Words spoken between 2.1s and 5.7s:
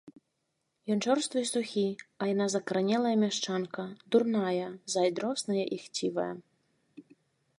а яна закаранелая мяшчанка, дурная, зайздросная